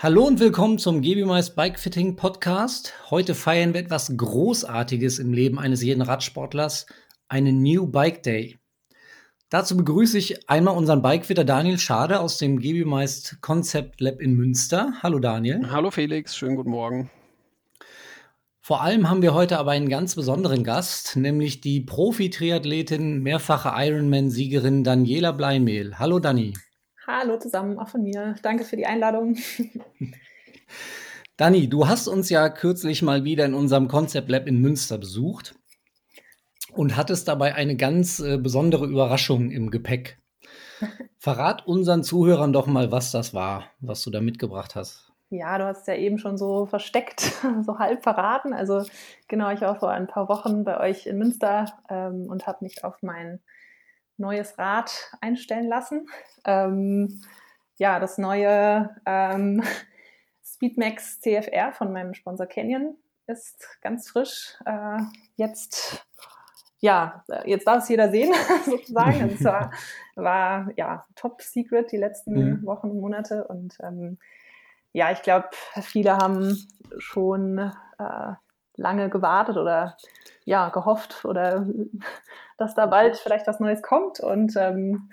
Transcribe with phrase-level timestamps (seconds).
[0.00, 2.94] Hallo und willkommen zum GBMIS Bikefitting Podcast.
[3.10, 6.86] Heute feiern wir etwas Großartiges im Leben eines jeden Radsportlers,
[7.26, 8.58] einen New Bike Day.
[9.50, 14.92] Dazu begrüße ich einmal unseren Bikefitter Daniel Schade aus dem GBMIS Concept Lab in Münster.
[15.02, 15.68] Hallo Daniel.
[15.68, 17.10] Hallo Felix, schönen guten Morgen.
[18.60, 24.84] Vor allem haben wir heute aber einen ganz besonderen Gast, nämlich die Profi-Triathletin, mehrfache Ironman-Siegerin
[24.84, 25.98] Daniela Bleimehl.
[25.98, 26.54] Hallo Dani.
[27.10, 28.34] Hallo zusammen, auch von mir.
[28.42, 29.34] Danke für die Einladung.
[31.38, 35.54] Dani, du hast uns ja kürzlich mal wieder in unserem Concept Lab in Münster besucht
[36.74, 40.18] und hattest dabei eine ganz äh, besondere Überraschung im Gepäck.
[41.18, 45.10] Verrat unseren Zuhörern doch mal, was das war, was du da mitgebracht hast.
[45.30, 47.20] Ja, du hast es ja eben schon so versteckt,
[47.64, 48.52] so halb verraten.
[48.52, 48.84] Also
[49.28, 52.84] genau, ich war vor ein paar Wochen bei euch in Münster ähm, und habe mich
[52.84, 53.40] auf mein
[54.18, 54.90] neues Rad
[55.20, 56.08] einstellen lassen.
[56.44, 57.22] Ähm,
[57.78, 59.62] ja, das neue ähm,
[60.44, 62.96] Speedmax CFR von meinem Sponsor Canyon
[63.26, 64.56] ist ganz frisch.
[64.64, 64.98] Äh,
[65.36, 66.04] jetzt,
[66.80, 69.22] ja, jetzt darf es jeder sehen, sozusagen.
[69.22, 69.72] Also es war,
[70.16, 72.66] war ja top secret die letzten mhm.
[72.66, 73.46] Wochen und Monate.
[73.46, 74.18] Und ähm,
[74.92, 75.48] ja, ich glaube,
[75.82, 76.56] viele haben
[76.98, 77.58] schon
[77.98, 78.32] äh,
[78.74, 79.96] lange gewartet oder
[80.44, 81.66] ja, gehofft oder
[82.58, 84.20] dass da bald vielleicht was Neues kommt.
[84.20, 85.08] Und ähm,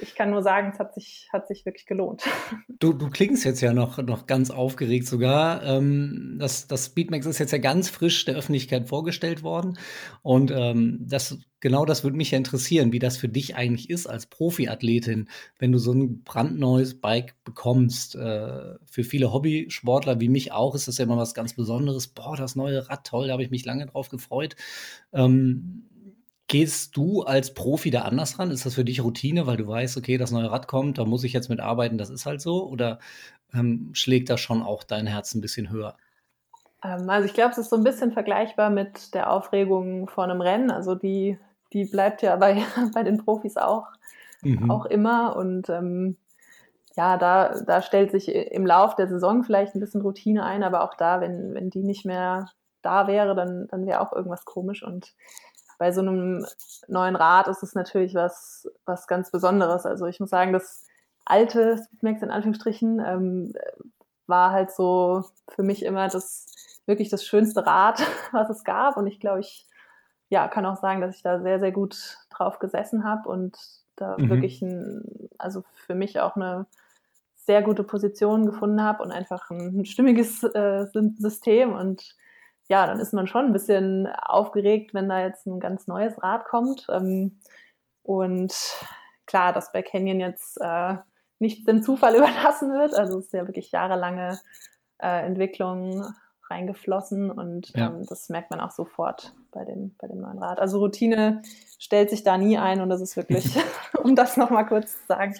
[0.00, 2.24] ich kann nur sagen, es hat sich, hat sich wirklich gelohnt.
[2.80, 5.62] Du, du klingst jetzt ja noch, noch ganz aufgeregt sogar.
[5.62, 9.78] Ähm, das, das Speedmax ist jetzt ja ganz frisch der Öffentlichkeit vorgestellt worden.
[10.22, 14.06] Und ähm, das, genau das würde mich ja interessieren, wie das für dich eigentlich ist
[14.06, 18.16] als Profiathletin, wenn du so ein brandneues Bike bekommst.
[18.16, 22.08] Äh, für viele Hobbysportler wie mich auch ist das ja immer was ganz Besonderes.
[22.08, 24.56] Boah, das neue Rad, toll, da habe ich mich lange drauf gefreut.
[25.12, 25.84] Ähm,
[26.46, 28.50] Gehst du als Profi da anders ran?
[28.50, 31.24] Ist das für dich Routine, weil du weißt, okay, das neue Rad kommt, da muss
[31.24, 32.68] ich jetzt mit arbeiten, das ist halt so?
[32.68, 32.98] Oder
[33.54, 35.96] ähm, schlägt da schon auch dein Herz ein bisschen höher?
[36.84, 40.40] Ähm, also ich glaube, es ist so ein bisschen vergleichbar mit der Aufregung vor einem
[40.40, 40.70] Rennen.
[40.70, 41.38] Also die,
[41.72, 42.62] die bleibt ja bei,
[42.94, 43.86] bei den Profis auch,
[44.42, 44.70] mhm.
[44.70, 45.36] auch immer.
[45.36, 46.18] Und ähm,
[46.96, 50.84] ja, da, da stellt sich im Lauf der Saison vielleicht ein bisschen Routine ein, aber
[50.84, 52.50] auch da, wenn, wenn die nicht mehr
[52.82, 54.82] da wäre, dann, dann wäre auch irgendwas komisch.
[54.82, 55.14] Und
[55.78, 56.46] bei so einem
[56.88, 59.86] neuen Rad ist es natürlich was, was ganz Besonderes.
[59.86, 60.84] Also ich muss sagen, das
[61.24, 63.52] alte Speedmax in Anführungsstrichen ähm,
[64.26, 66.46] war halt so für mich immer das
[66.86, 68.02] wirklich das schönste Rad,
[68.32, 68.96] was es gab.
[68.96, 69.66] Und ich glaube, ich
[70.28, 73.56] ja, kann auch sagen, dass ich da sehr, sehr gut drauf gesessen habe und
[73.96, 74.30] da mhm.
[74.30, 76.66] wirklich ein, also für mich auch eine
[77.36, 80.86] sehr gute Position gefunden habe und einfach ein, ein stimmiges äh,
[81.18, 82.16] System und
[82.68, 86.44] ja, dann ist man schon ein bisschen aufgeregt, wenn da jetzt ein ganz neues Rad
[86.46, 86.86] kommt.
[86.90, 87.40] Ähm,
[88.02, 88.54] und
[89.26, 90.96] klar, dass bei Canyon jetzt äh,
[91.38, 92.94] nichts dem Zufall überlassen wird.
[92.94, 94.38] Also es ist ja wirklich jahrelange
[94.98, 96.04] äh, Entwicklung
[96.50, 97.88] reingeflossen und ja.
[97.88, 100.58] ähm, das merkt man auch sofort bei dem, bei dem neuen Rad.
[100.58, 101.42] Also Routine
[101.78, 103.56] stellt sich da nie ein und das ist wirklich,
[104.02, 105.34] um das nochmal kurz zu sagen,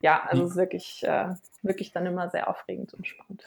[0.00, 3.44] ja, also es ist wirklich, äh, wirklich dann immer sehr aufregend und spannend.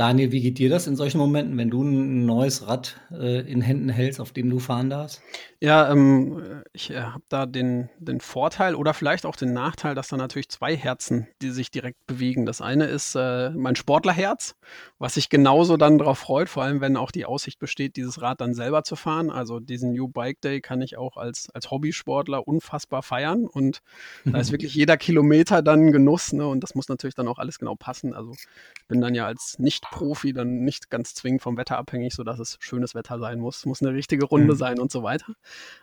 [0.00, 3.60] Daniel, wie geht dir das in solchen Momenten, wenn du ein neues Rad äh, in
[3.60, 5.20] Händen hältst, auf dem du fahren darfst?
[5.62, 10.08] Ja, ähm, ich äh, habe da den, den Vorteil oder vielleicht auch den Nachteil, dass
[10.08, 12.46] da natürlich zwei Herzen, die sich direkt bewegen.
[12.46, 14.54] Das eine ist äh, mein Sportlerherz,
[14.98, 18.40] was sich genauso dann darauf freut, vor allem wenn auch die Aussicht besteht, dieses Rad
[18.40, 19.28] dann selber zu fahren.
[19.28, 23.82] Also diesen New Bike Day kann ich auch als, als Hobbysportler unfassbar feiern und
[24.24, 26.46] da ist wirklich jeder Kilometer dann ein Genuss ne?
[26.46, 28.14] und das muss natürlich dann auch alles genau passen.
[28.14, 29.58] Also ich bin dann ja als
[29.90, 33.82] Nicht-Profi dann nicht ganz zwingend vom Wetter abhängig, sodass es schönes Wetter sein muss, muss
[33.82, 34.58] eine richtige Runde mhm.
[34.58, 35.34] sein und so weiter.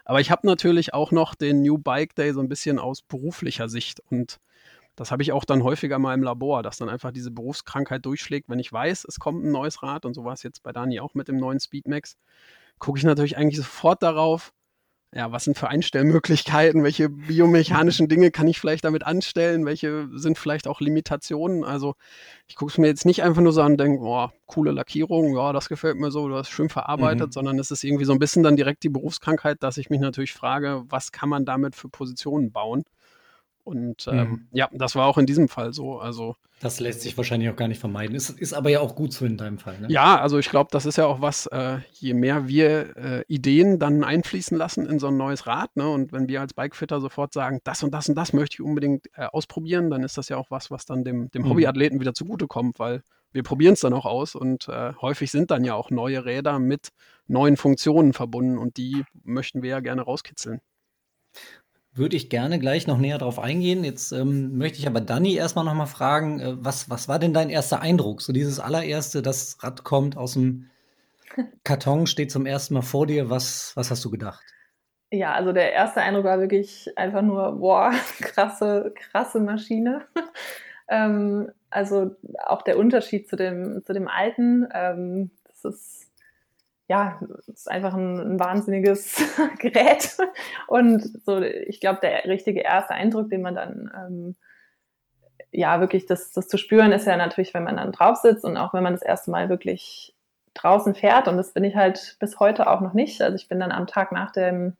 [0.05, 3.69] Aber ich habe natürlich auch noch den New Bike Day so ein bisschen aus beruflicher
[3.69, 4.39] Sicht und
[4.95, 8.49] das habe ich auch dann häufiger mal im Labor, dass dann einfach diese Berufskrankheit durchschlägt,
[8.49, 10.99] wenn ich weiß, es kommt ein neues Rad und so war es jetzt bei Dani
[10.99, 12.17] auch mit dem neuen Speedmax,
[12.79, 14.53] gucke ich natürlich eigentlich sofort darauf,
[15.13, 20.37] ja, was sind für Einstellmöglichkeiten, welche biomechanischen Dinge kann ich vielleicht damit anstellen, welche sind
[20.37, 21.63] vielleicht auch Limitationen.
[21.63, 21.95] Also
[22.47, 25.35] ich gucke es mir jetzt nicht einfach nur so an und denke, boah, coole Lackierung,
[25.35, 27.31] ja, das gefällt mir so, du hast schön verarbeitet, mhm.
[27.31, 30.33] sondern es ist irgendwie so ein bisschen dann direkt die Berufskrankheit, dass ich mich natürlich
[30.33, 32.83] frage, was kann man damit für Positionen bauen?
[33.67, 34.47] Und ähm, mhm.
[34.53, 35.99] ja, das war auch in diesem Fall so.
[35.99, 38.15] Also das lässt sich wahrscheinlich auch gar nicht vermeiden.
[38.15, 39.77] Ist, ist aber ja auch gut so in deinem Fall.
[39.79, 39.87] Ne?
[39.89, 43.77] Ja, also ich glaube, das ist ja auch was, äh, je mehr wir äh, Ideen
[43.77, 45.87] dann einfließen lassen in so ein neues Rad, ne?
[45.89, 49.07] Und wenn wir als Bikefitter sofort sagen, das und das und das möchte ich unbedingt
[49.15, 51.49] äh, ausprobieren, dann ist das ja auch was, was dann dem, dem mhm.
[51.49, 53.03] Hobbyathleten wieder zugutekommt, weil
[53.33, 56.57] wir probieren es dann auch aus und äh, häufig sind dann ja auch neue Räder
[56.59, 56.89] mit
[57.27, 60.61] neuen Funktionen verbunden und die möchten wir ja gerne rauskitzeln.
[61.97, 63.83] Würde ich gerne gleich noch näher drauf eingehen.
[63.83, 67.33] Jetzt ähm, möchte ich aber Dani erstmal noch mal fragen, äh, was, was war denn
[67.33, 68.21] dein erster Eindruck?
[68.21, 70.69] So dieses allererste, das Rad kommt aus dem
[71.63, 73.29] Karton, steht zum ersten Mal vor dir.
[73.29, 74.43] Was, was hast du gedacht?
[75.09, 77.91] Ja, also der erste Eindruck war wirklich einfach nur, boah,
[78.21, 80.05] krasse, krasse Maschine.
[80.89, 82.15] ähm, also
[82.45, 86.06] auch der Unterschied zu dem, zu dem alten, ähm, das ist
[86.87, 89.21] ja, ist einfach ein, ein wahnsinniges
[89.59, 90.17] Gerät.
[90.67, 94.35] Und so, ich glaube, der richtige erste Eindruck, den man dann ähm,
[95.51, 98.57] ja wirklich das, das zu spüren, ist ja natürlich, wenn man dann drauf sitzt und
[98.57, 100.15] auch wenn man das erste Mal wirklich
[100.53, 101.27] draußen fährt.
[101.27, 103.21] Und das bin ich halt bis heute auch noch nicht.
[103.21, 104.75] Also ich bin dann am Tag nach dem,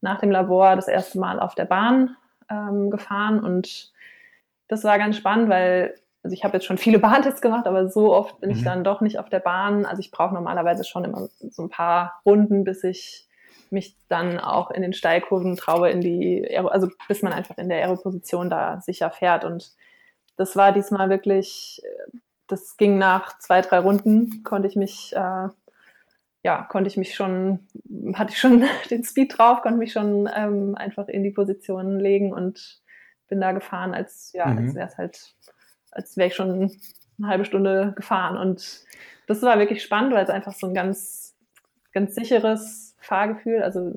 [0.00, 2.16] nach dem Labor das erste Mal auf der Bahn
[2.50, 3.92] ähm, gefahren und
[4.68, 8.12] das war ganz spannend, weil also ich habe jetzt schon viele Bahntests gemacht, aber so
[8.14, 8.56] oft bin mhm.
[8.56, 9.86] ich dann doch nicht auf der Bahn.
[9.86, 13.28] Also ich brauche normalerweise schon immer so ein paar Runden, bis ich
[13.70, 17.68] mich dann auch in den Steilkurven traue, in die, Aero, also bis man einfach in
[17.68, 19.44] der Aeroposition da sicher fährt.
[19.44, 19.72] Und
[20.36, 21.82] das war diesmal wirklich,
[22.46, 25.48] das ging nach zwei, drei Runden, konnte ich mich, äh,
[26.42, 27.66] ja, konnte ich mich schon,
[28.14, 32.32] hatte ich schon den Speed drauf, konnte mich schon ähm, einfach in die Position legen
[32.32, 32.80] und
[33.28, 34.58] bin da gefahren, als, ja, mhm.
[34.58, 35.34] als wäre es halt
[35.92, 36.70] als wäre ich schon
[37.18, 38.36] eine halbe Stunde gefahren.
[38.36, 38.84] Und
[39.26, 41.36] das war wirklich spannend, weil es einfach so ein ganz,
[41.92, 43.92] ganz sicheres Fahrgefühl, also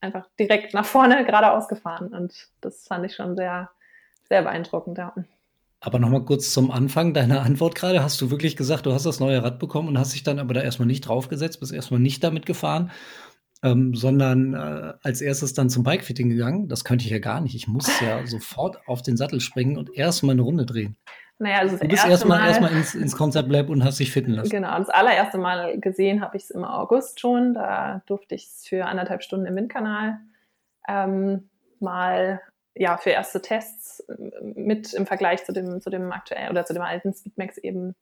[0.00, 2.08] einfach direkt nach vorne geradeaus gefahren.
[2.08, 3.70] Und das fand ich schon sehr,
[4.28, 5.14] sehr beeindruckend, ja.
[5.80, 8.02] Aber nochmal kurz zum Anfang deiner Antwort gerade.
[8.02, 10.54] Hast du wirklich gesagt, du hast das neue Rad bekommen und hast dich dann aber
[10.54, 12.90] da erstmal nicht draufgesetzt, bist erstmal nicht damit gefahren,
[13.62, 16.68] ähm, sondern äh, als erstes dann zum Bikefitting gegangen?
[16.68, 17.54] Das könnte ich ja gar nicht.
[17.54, 20.96] Ich muss ja sofort auf den Sattel springen und erstmal eine Runde drehen.
[21.44, 24.48] Naja, also du bist erstmal erstmal ins, ins Concept Lab und hast dich fitten lassen.
[24.48, 27.52] Genau, das allererste Mal gesehen habe ich es im August schon.
[27.52, 30.20] Da durfte ich es für anderthalb Stunden im Windkanal
[30.88, 31.50] ähm,
[31.80, 32.40] mal
[32.74, 34.14] ja, für erste Tests äh,
[34.54, 37.94] mit im Vergleich zu dem, zu dem aktuellen oder zu dem alten Speedmax eben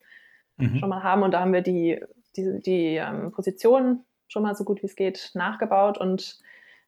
[0.58, 0.78] mhm.
[0.78, 1.24] schon mal haben.
[1.24, 2.00] Und da haben wir die,
[2.36, 5.98] die, die ähm, Position schon mal so gut wie es geht nachgebaut.
[5.98, 6.38] Und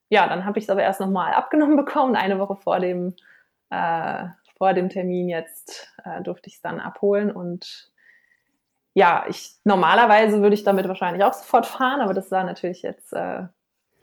[0.08, 3.16] ja, dann habe ich es aber erst nochmal abgenommen bekommen, eine Woche vor dem
[3.70, 7.90] äh, vor dem Termin jetzt äh, durfte ich es dann abholen und
[8.94, 13.12] ja, ich normalerweise würde ich damit wahrscheinlich auch sofort fahren, aber das war natürlich jetzt
[13.12, 13.42] äh,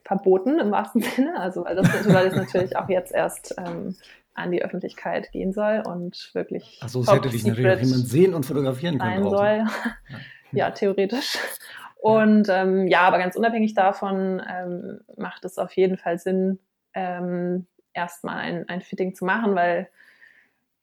[0.03, 3.95] verboten im wahrsten Sinne, also weil das, weil das natürlich auch jetzt erst ähm,
[4.33, 6.79] an die Öffentlichkeit gehen soll und wirklich.
[6.83, 9.29] Ach so, es hätte dich natürlich auch jemand sehen und fotografieren können.
[9.29, 9.65] Soll.
[9.65, 9.69] Ja.
[10.51, 10.71] ja.
[10.71, 11.37] theoretisch.
[12.01, 16.59] Und ähm, ja, aber ganz unabhängig davon ähm, macht es auf jeden Fall Sinn,
[16.93, 19.87] ähm, erstmal ein, ein Fitting zu machen, weil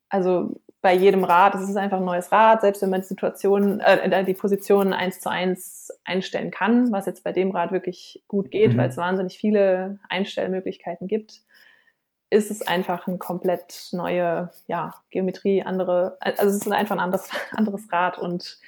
[0.08, 3.80] also bei jedem Rad, es ist einfach ein neues Rad, selbst wenn man die Situation,
[3.80, 8.50] äh, die Position eins zu eins einstellen kann, was jetzt bei dem Rad wirklich gut
[8.50, 8.78] geht, mhm.
[8.78, 11.42] weil es wahnsinnig viele Einstellmöglichkeiten gibt,
[12.30, 17.30] ist es einfach eine komplett neue ja, Geometrie, andere, also es ist einfach ein anderes,
[17.52, 18.58] anderes Rad und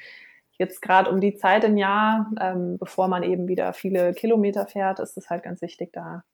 [0.58, 4.98] jetzt gerade um die Zeit im Jahr, ähm, bevor man eben wieder viele Kilometer fährt,
[4.98, 6.24] ist es halt ganz wichtig, da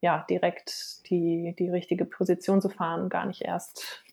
[0.00, 4.03] ja direkt die, die richtige Position zu fahren, gar nicht erst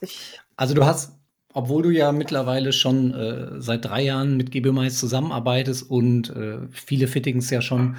[0.00, 0.40] sich.
[0.56, 1.12] Also du hast,
[1.52, 7.06] obwohl du ja mittlerweile schon äh, seit drei Jahren mit GBMIS zusammenarbeitest und äh, viele
[7.06, 7.96] Fittings ja schon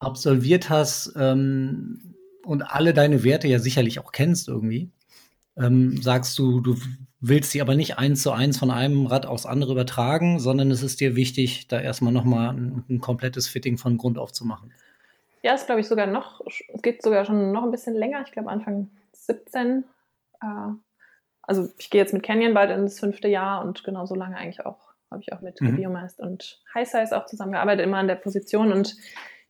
[0.00, 4.90] absolviert hast ähm, und alle deine Werte ja sicherlich auch kennst irgendwie,
[5.56, 6.76] ähm, sagst du, du
[7.20, 10.82] willst sie aber nicht eins zu eins von einem Rad aufs andere übertragen, sondern es
[10.82, 14.72] ist dir wichtig, da erstmal nochmal ein, ein komplettes Fitting von Grund auf zu machen.
[15.42, 18.32] Ja, ist glaube ich sogar noch, es geht sogar schon noch ein bisschen länger, ich
[18.32, 19.84] glaube Anfang 17
[20.40, 20.46] äh,
[21.42, 24.78] also ich gehe jetzt mit Canyon bald ins fünfte Jahr und genauso lange eigentlich auch,
[25.10, 25.76] habe ich auch mit mhm.
[25.76, 28.96] Biomast und High Size auch zusammengearbeitet, immer an der Position und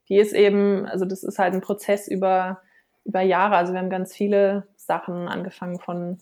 [0.09, 2.61] die ist eben, also das ist halt ein Prozess über,
[3.05, 3.55] über Jahre.
[3.55, 6.19] Also wir haben ganz viele Sachen angefangen von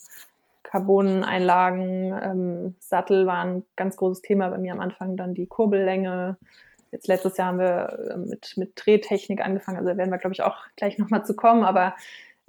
[0.63, 6.37] Carboneinlagen, ähm, Sattel war ein ganz großes Thema bei mir am Anfang, dann die Kurbellänge.
[6.91, 10.33] Jetzt letztes Jahr haben wir äh, mit, mit Drehtechnik angefangen, also da werden wir, glaube
[10.33, 11.95] ich, auch gleich nochmal zu kommen, aber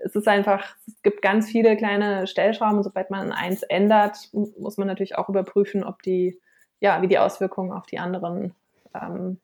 [0.05, 4.89] es ist einfach, es gibt ganz viele kleine Stellschrauben sobald man eins ändert, muss man
[4.89, 6.41] natürlich auch überprüfen, ob die,
[6.81, 8.55] ja, wie die Auswirkungen auf die anderen
[8.95, 9.41] ähm,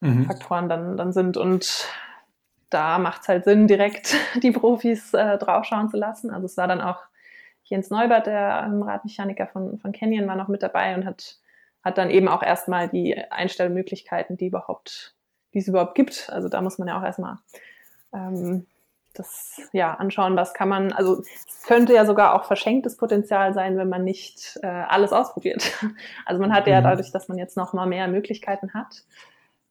[0.00, 0.24] mhm.
[0.26, 1.36] Faktoren dann, dann sind.
[1.36, 1.88] Und
[2.70, 6.30] da macht es halt Sinn, direkt die Profis äh, draufschauen zu lassen.
[6.30, 7.02] Also es war dann auch
[7.64, 11.38] Jens Neubert, der ähm, Radmechaniker von, von Canyon, war noch mit dabei und hat,
[11.82, 15.14] hat dann eben auch erstmal die Einstellmöglichkeiten, die überhaupt,
[15.52, 16.30] die es überhaupt gibt.
[16.30, 17.38] Also da muss man ja auch erstmal
[18.12, 18.66] ähm,
[19.14, 23.76] das ja anschauen, was kann man, also es könnte ja sogar auch verschenktes Potenzial sein,
[23.76, 25.72] wenn man nicht äh, alles ausprobiert.
[26.24, 26.84] Also man hat ja mhm.
[26.84, 29.04] dadurch, dass man jetzt noch mal mehr Möglichkeiten hat,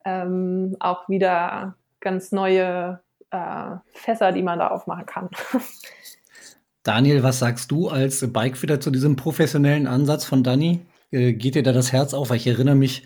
[0.04, 3.00] ähm, auch wieder ganz neue
[3.32, 5.30] äh, Fässer, die man da aufmachen kann.
[6.84, 10.86] Daniel, was sagst du als Bikefitter zu diesem professionellen Ansatz von Dani?
[11.12, 12.30] Äh, geht dir da das Herz auf?
[12.30, 13.06] Weil ich erinnere mich,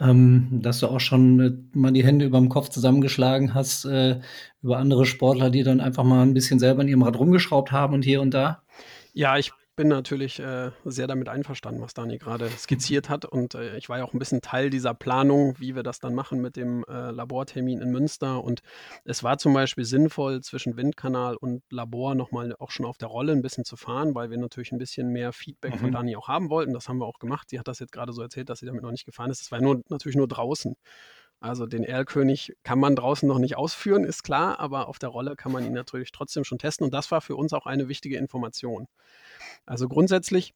[0.00, 4.20] ähm, dass du auch schon äh, mal die Hände über dem Kopf zusammengeschlagen hast äh,
[4.62, 7.94] über andere Sportler, die dann einfach mal ein bisschen selber in ihrem Rad rumgeschraubt haben
[7.94, 8.62] und hier und da.
[9.12, 13.24] Ja, ich bin natürlich äh, sehr damit einverstanden, was Dani gerade skizziert hat.
[13.24, 16.16] Und äh, ich war ja auch ein bisschen Teil dieser Planung, wie wir das dann
[16.16, 18.42] machen mit dem äh, Labortermin in Münster.
[18.42, 18.62] Und
[19.04, 23.30] es war zum Beispiel sinnvoll, zwischen Windkanal und Labor nochmal auch schon auf der Rolle
[23.30, 25.78] ein bisschen zu fahren, weil wir natürlich ein bisschen mehr Feedback mhm.
[25.78, 26.74] von Dani auch haben wollten.
[26.74, 27.48] Das haben wir auch gemacht.
[27.48, 29.42] Sie hat das jetzt gerade so erzählt, dass sie damit noch nicht gefahren ist.
[29.42, 30.74] Das war nur, natürlich nur draußen.
[31.40, 35.36] Also den Erlkönig kann man draußen noch nicht ausführen, ist klar, aber auf der Rolle
[35.36, 36.84] kann man ihn natürlich trotzdem schon testen.
[36.84, 38.88] Und das war für uns auch eine wichtige Information.
[39.64, 40.54] Also grundsätzlich,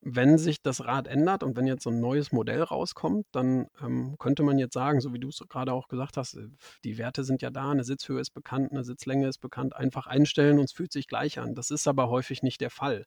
[0.00, 4.16] wenn sich das Rad ändert und wenn jetzt so ein neues Modell rauskommt, dann ähm,
[4.18, 6.48] könnte man jetzt sagen, so wie du es gerade auch gesagt hast, äh,
[6.84, 10.58] die Werte sind ja da, eine Sitzhöhe ist bekannt, eine Sitzlänge ist bekannt, einfach einstellen
[10.58, 11.54] und es fühlt sich gleich an.
[11.54, 13.06] Das ist aber häufig nicht der Fall,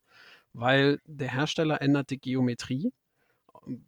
[0.52, 2.92] weil der Hersteller ändert die Geometrie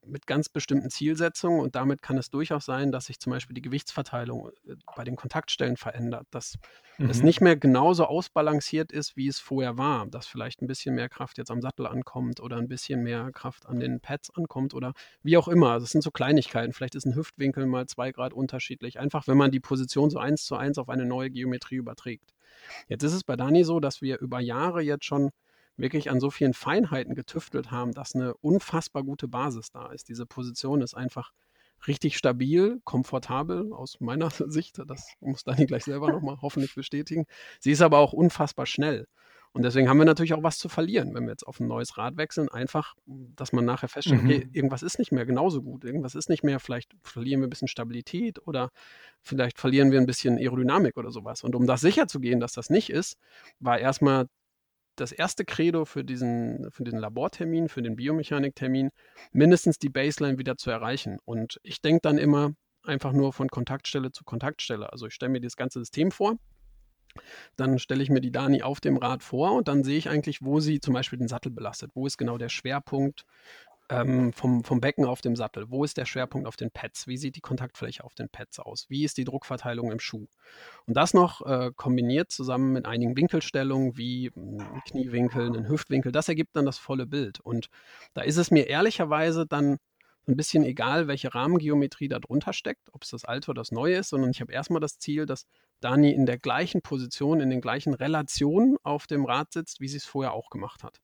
[0.06, 3.62] mit ganz bestimmten Zielsetzungen und damit kann es durchaus sein, dass sich zum Beispiel die
[3.62, 6.58] Gewichtsverteilung äh, bei den Kontaktstellen verändert, dass
[6.98, 7.10] mhm.
[7.10, 11.08] es nicht mehr genauso ausbalanciert ist, wie es vorher war, dass vielleicht ein bisschen mehr
[11.08, 14.92] Kraft jetzt am Sattel ankommt oder ein bisschen mehr Kraft an den Pads ankommt oder
[15.22, 15.78] wie auch immer.
[15.78, 16.72] Das sind so Kleinigkeiten.
[16.72, 20.44] Vielleicht ist ein Hüftwinkel mal zwei Grad unterschiedlich, einfach wenn man die Position so eins
[20.44, 22.34] zu eins auf eine neue Geometrie überträgt.
[22.88, 25.30] Jetzt ist es bei Dani so, dass wir über Jahre jetzt schon
[25.80, 30.08] wirklich an so vielen Feinheiten getüftelt haben, dass eine unfassbar gute Basis da ist.
[30.08, 31.32] Diese Position ist einfach
[31.86, 34.80] richtig stabil, komfortabel aus meiner Sicht.
[34.86, 37.26] Das muss Dani gleich selber nochmal hoffentlich bestätigen.
[37.58, 39.06] Sie ist aber auch unfassbar schnell.
[39.52, 41.98] Und deswegen haben wir natürlich auch was zu verlieren, wenn wir jetzt auf ein neues
[41.98, 42.48] Rad wechseln.
[42.48, 44.28] Einfach, dass man nachher feststellt, mhm.
[44.28, 45.84] okay, irgendwas ist nicht mehr genauso gut.
[45.84, 48.70] Irgendwas ist nicht mehr, vielleicht verlieren wir ein bisschen Stabilität oder
[49.22, 51.42] vielleicht verlieren wir ein bisschen Aerodynamik oder sowas.
[51.42, 53.16] Und um das sicher zu gehen, dass das nicht ist,
[53.58, 54.28] war erstmal
[55.00, 58.90] das erste Credo für diesen, für den Labortermin, für den Biomechaniktermin,
[59.32, 61.18] mindestens die Baseline wieder zu erreichen.
[61.24, 62.52] Und ich denke dann immer
[62.84, 64.92] einfach nur von Kontaktstelle zu Kontaktstelle.
[64.92, 66.36] Also ich stelle mir das ganze System vor,
[67.56, 70.42] dann stelle ich mir die Dani auf dem Rad vor und dann sehe ich eigentlich,
[70.42, 71.90] wo sie zum Beispiel den Sattel belastet.
[71.94, 73.24] Wo ist genau der Schwerpunkt?
[73.90, 75.70] Ähm, vom, vom Becken auf dem Sattel?
[75.70, 77.06] Wo ist der Schwerpunkt auf den Pads?
[77.06, 78.86] Wie sieht die Kontaktfläche auf den Pads aus?
[78.88, 80.26] Wie ist die Druckverteilung im Schuh?
[80.86, 86.12] Und das noch äh, kombiniert zusammen mit einigen Winkelstellungen wie ein hm, Kniewinkel, einen Hüftwinkel,
[86.12, 87.40] das ergibt dann das volle Bild.
[87.40, 87.68] Und
[88.14, 89.78] da ist es mir ehrlicherweise dann
[90.28, 93.96] ein bisschen egal, welche Rahmengeometrie da drunter steckt, ob es das alte oder das neue
[93.96, 95.46] ist, sondern ich habe erstmal das Ziel, dass
[95.80, 99.96] Dani in der gleichen Position, in den gleichen Relationen auf dem Rad sitzt, wie sie
[99.96, 101.00] es vorher auch gemacht hat.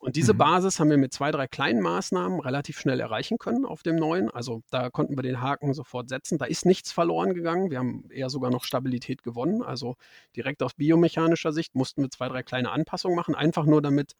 [0.00, 0.38] Und diese mhm.
[0.38, 4.30] Basis haben wir mit zwei, drei kleinen Maßnahmen relativ schnell erreichen können auf dem neuen.
[4.30, 6.38] Also da konnten wir den Haken sofort setzen.
[6.38, 7.70] Da ist nichts verloren gegangen.
[7.70, 9.62] Wir haben eher sogar noch Stabilität gewonnen.
[9.62, 9.96] Also
[10.36, 14.14] direkt aus biomechanischer Sicht mussten wir zwei, drei kleine Anpassungen machen, einfach nur damit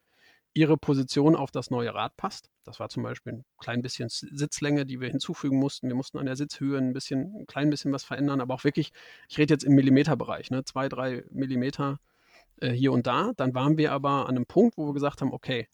[0.54, 2.50] ihre Position auf das neue Rad passt.
[2.64, 5.88] Das war zum Beispiel ein klein bisschen Sitzlänge, die wir hinzufügen mussten.
[5.88, 8.90] Wir mussten an der Sitzhöhe ein bisschen, ein klein bisschen was verändern, aber auch wirklich,
[9.28, 10.64] ich rede jetzt im Millimeterbereich, ne?
[10.64, 12.00] zwei, drei Millimeter
[12.60, 13.32] äh, hier und da.
[13.36, 15.68] Dann waren wir aber an einem Punkt, wo wir gesagt haben, okay,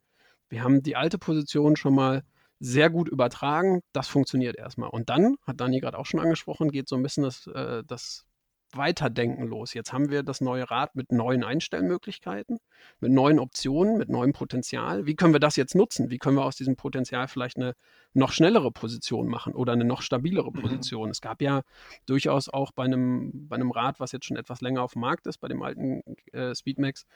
[0.49, 2.23] wir haben die alte Position schon mal
[2.61, 3.81] sehr gut übertragen.
[3.93, 4.91] Das funktioniert erstmal.
[4.91, 8.27] Und dann, hat Dani gerade auch schon angesprochen, geht so ein bisschen das, äh, das
[8.77, 9.75] Weiterdenken los.
[9.75, 12.59] Jetzt haben wir das neue Rad mit neuen Einstellmöglichkeiten,
[13.01, 15.07] mit neuen Optionen, mit neuem Potenzial.
[15.07, 16.11] Wie können wir das jetzt nutzen?
[16.11, 17.75] Wie können wir aus diesem Potenzial vielleicht eine
[18.13, 20.61] noch schnellere Position machen oder eine noch stabilere mhm.
[20.61, 21.07] Position?
[21.07, 21.11] Mhm.
[21.11, 21.63] Es gab ja
[22.07, 25.27] durchaus auch bei einem, bei einem Rad, was jetzt schon etwas länger auf dem Markt
[25.27, 26.03] ist, bei dem alten
[26.33, 27.07] äh, Speedmax,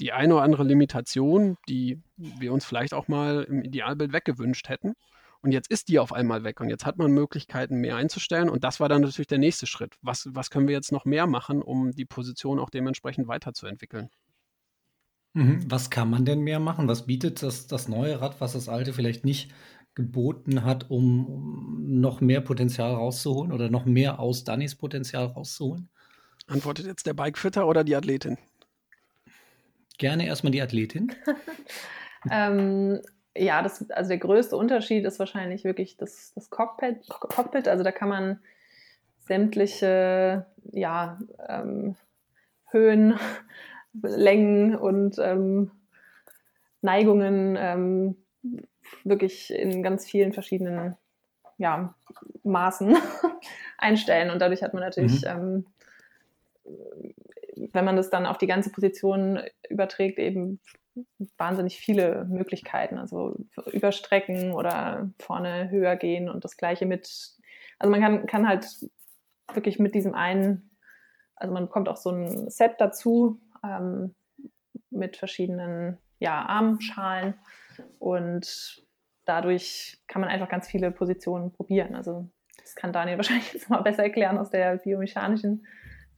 [0.00, 4.94] die eine oder andere Limitation, die wir uns vielleicht auch mal im Idealbild weggewünscht hätten.
[5.42, 8.48] Und jetzt ist die auf einmal weg und jetzt hat man Möglichkeiten, mehr einzustellen.
[8.48, 9.96] Und das war dann natürlich der nächste Schritt.
[10.00, 14.08] Was, was können wir jetzt noch mehr machen, um die Position auch dementsprechend weiterzuentwickeln?
[15.34, 15.68] Mhm.
[15.68, 16.86] Was kann man denn mehr machen?
[16.86, 19.50] Was bietet das, das neue Rad, was das alte vielleicht nicht
[19.94, 25.88] geboten hat, um, um noch mehr Potenzial rauszuholen oder noch mehr aus Dannys Potenzial rauszuholen?
[26.46, 28.38] Antwortet jetzt der Bikefitter oder die Athletin?
[29.98, 31.12] Gerne erstmal die Athletin.
[32.30, 33.00] ähm,
[33.36, 37.68] ja, das, also der größte Unterschied ist wahrscheinlich wirklich das, das Cockpit, Cockpit.
[37.68, 38.40] Also da kann man
[39.20, 41.96] sämtliche ja, ähm,
[42.70, 43.18] Höhen,
[44.02, 45.70] Längen und ähm,
[46.80, 48.16] Neigungen ähm,
[49.04, 50.96] wirklich in ganz vielen verschiedenen
[51.58, 51.94] ja,
[52.42, 52.96] Maßen
[53.78, 54.30] einstellen.
[54.30, 55.66] Und dadurch hat man natürlich, mhm.
[56.66, 60.58] ähm, wenn man das dann auf die ganze Position überträgt, eben
[61.36, 62.98] wahnsinnig viele Möglichkeiten.
[62.98, 63.36] Also
[63.72, 67.36] überstrecken oder vorne höher gehen und das gleiche mit,
[67.78, 68.66] also man kann, kann halt
[69.52, 70.70] wirklich mit diesem einen
[71.34, 74.14] Also man bekommt auch so ein Set dazu ähm,
[74.90, 77.34] mit verschiedenen ja, Armschalen
[77.98, 78.84] und
[79.24, 81.94] dadurch kann man einfach ganz viele Positionen probieren.
[81.94, 82.28] Also
[82.60, 85.66] das kann Daniel wahrscheinlich jetzt mal besser erklären aus der biomechanischen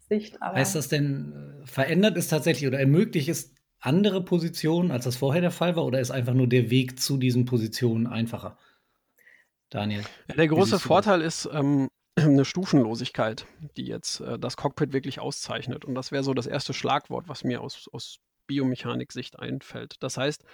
[0.08, 0.40] Sicht.
[0.40, 3.53] heißt das denn, verändert es tatsächlich oder ermöglicht es
[3.84, 7.16] andere Positionen, als das vorher der Fall war, oder ist einfach nur der Weg zu
[7.16, 8.56] diesen Positionen einfacher?
[9.70, 10.04] Daniel.
[10.28, 11.88] Ja, der große Vorteil ist ähm,
[12.18, 15.84] eine Stufenlosigkeit, die jetzt äh, das Cockpit wirklich auszeichnet.
[15.84, 19.96] Und das wäre so das erste Schlagwort, was mir aus, aus Biomechanik-Sicht einfällt.
[20.00, 20.44] Das heißt,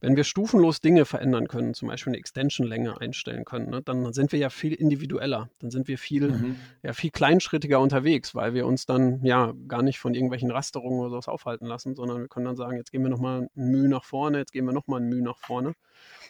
[0.00, 4.32] wenn wir stufenlos Dinge verändern können, zum Beispiel eine Extension-Länge einstellen können, ne, dann sind
[4.32, 6.56] wir ja viel individueller, dann sind wir viel, mhm.
[6.82, 11.10] ja, viel kleinschrittiger unterwegs, weil wir uns dann ja gar nicht von irgendwelchen Rasterungen oder
[11.10, 14.04] sowas aufhalten lassen, sondern wir können dann sagen, jetzt gehen wir nochmal ein Mühe nach
[14.04, 15.74] vorne, jetzt gehen wir nochmal ein Mühe nach vorne.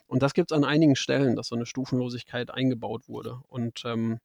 [0.06, 3.40] Und das gibt es an einigen Stellen, dass so eine Stufenlosigkeit eingebaut wurde.
[3.48, 4.18] Und ähm,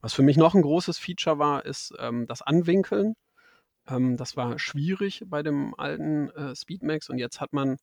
[0.00, 3.14] was für mich noch ein großes Feature war, ist ähm, das Anwinkeln.
[3.88, 7.76] Ähm, das war schwierig bei dem alten äh, Speedmax und jetzt hat man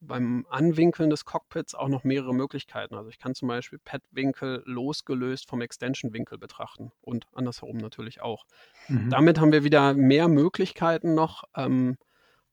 [0.00, 2.94] beim Anwinkeln des Cockpits auch noch mehrere Möglichkeiten.
[2.94, 8.44] Also ich kann zum Beispiel Pad-Winkel losgelöst vom Extension-Winkel betrachten und andersherum natürlich auch.
[8.88, 9.10] Mhm.
[9.10, 11.96] Damit haben wir wieder mehr Möglichkeiten noch, ähm,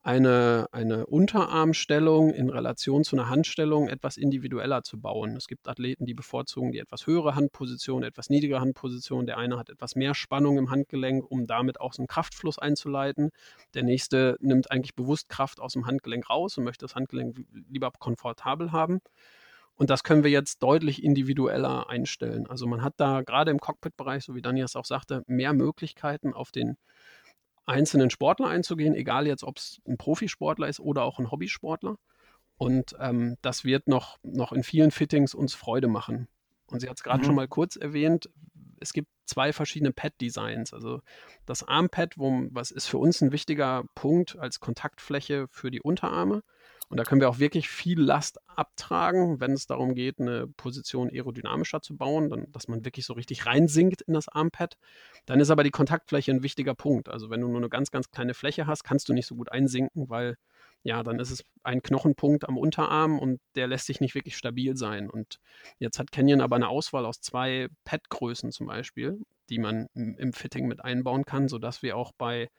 [0.08, 5.36] eine, eine Unterarmstellung in Relation zu einer Handstellung etwas individueller zu bauen.
[5.36, 9.26] Es gibt Athleten, die bevorzugen die etwas höhere Handposition, etwas niedrigere Handposition.
[9.26, 13.32] Der eine hat etwas mehr Spannung im Handgelenk, um damit auch so einen Kraftfluss einzuleiten.
[13.74, 17.92] Der nächste nimmt eigentlich bewusst Kraft aus dem Handgelenk raus und möchte das Handgelenk lieber
[18.00, 19.02] komfortabel haben.
[19.76, 22.48] Und das können wir jetzt deutlich individueller einstellen.
[22.48, 26.52] Also man hat da gerade im Cockpit-Bereich, so wie Danias auch sagte, mehr Möglichkeiten auf
[26.52, 26.78] den
[27.68, 31.98] einzelnen Sportler einzugehen, egal jetzt, ob es ein Profisportler ist oder auch ein Hobbysportler.
[32.58, 36.28] Und ähm, das wird noch, noch in vielen Fittings uns Freude machen.
[36.68, 37.26] Und sie hat es gerade mhm.
[37.26, 38.30] schon mal kurz erwähnt,
[38.80, 40.74] es gibt zwei verschiedene Pad-Designs.
[40.74, 41.02] Also
[41.46, 46.44] das Armpad, wo, was ist für uns ein wichtiger Punkt als Kontaktfläche für die Unterarme.
[46.90, 51.10] Und da können wir auch wirklich viel Last abtragen, wenn es darum geht, eine Position
[51.10, 54.78] aerodynamischer zu bauen, dann, dass man wirklich so richtig reinsinkt in das Armpad.
[55.26, 57.10] Dann ist aber die Kontaktfläche ein wichtiger Punkt.
[57.10, 59.52] Also wenn du nur eine ganz, ganz kleine Fläche hast, kannst du nicht so gut
[59.52, 60.38] einsinken, weil
[60.84, 64.78] ja, dann ist es ein Knochenpunkt am Unterarm und der lässt sich nicht wirklich stabil
[64.78, 65.10] sein.
[65.10, 65.40] Und
[65.80, 69.20] jetzt hat Canyon aber eine Auswahl aus zwei Pad-Größen zum Beispiel,
[69.50, 72.50] die man im Fitting mit einbauen kann, sodass wir auch bei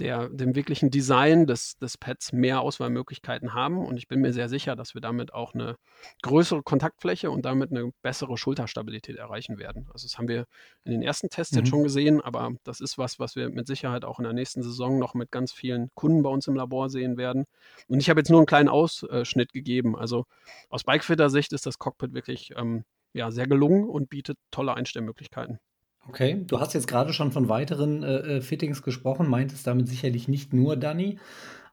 [0.00, 3.78] der, dem wirklichen Design des, des Pads mehr Auswahlmöglichkeiten haben.
[3.78, 5.76] Und ich bin mir sehr sicher, dass wir damit auch eine
[6.22, 9.86] größere Kontaktfläche und damit eine bessere Schulterstabilität erreichen werden.
[9.92, 10.46] Also das haben wir
[10.84, 11.58] in den ersten Tests mhm.
[11.58, 14.62] jetzt schon gesehen, aber das ist was, was wir mit Sicherheit auch in der nächsten
[14.62, 17.44] Saison noch mit ganz vielen Kunden bei uns im Labor sehen werden.
[17.88, 19.96] Und ich habe jetzt nur einen kleinen Ausschnitt gegeben.
[19.96, 20.24] Also
[20.70, 25.58] aus Bikefitter-Sicht ist das Cockpit wirklich ähm, ja, sehr gelungen und bietet tolle Einstellmöglichkeiten.
[26.08, 30.28] Okay, du hast jetzt gerade schon von weiteren äh, äh, Fittings gesprochen, meintest damit sicherlich
[30.28, 31.18] nicht nur Danny.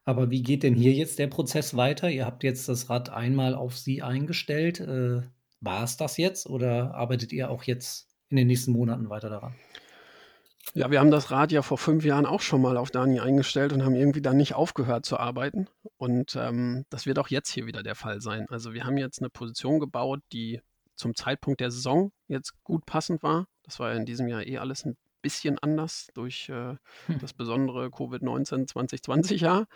[0.06, 2.10] Aber wie geht denn hier jetzt der Prozess weiter?
[2.10, 4.80] Ihr habt jetzt das Rad einmal auf sie eingestellt.
[4.80, 5.24] Äh,
[5.60, 9.56] war es das jetzt oder arbeitet ihr auch jetzt in den nächsten Monaten weiter daran?
[10.74, 13.74] Ja, wir haben das Rad ja vor fünf Jahren auch schon mal auf Dani eingestellt
[13.74, 15.68] und haben irgendwie dann nicht aufgehört zu arbeiten.
[15.98, 18.46] Und ähm, das wird auch jetzt hier wieder der Fall sein.
[18.50, 20.62] Also wir haben jetzt eine Position gebaut, die
[20.96, 23.48] zum Zeitpunkt der Saison jetzt gut passend war.
[23.68, 26.76] Das war ja in diesem Jahr eh alles ein bisschen anders durch äh,
[27.06, 27.20] hm.
[27.20, 29.68] das besondere Covid-19 2020-Jahr.